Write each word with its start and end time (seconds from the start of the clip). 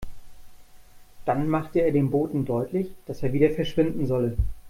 Dann 1.25 1.47
machte 1.47 1.81
er 1.81 1.91
dem 1.91 2.09
Boten 2.09 2.43
deutlich, 2.43 2.91
dass 3.05 3.21
er 3.21 3.33
wieder 3.33 3.51
verschwinden 3.51 4.07
solle. 4.07 4.35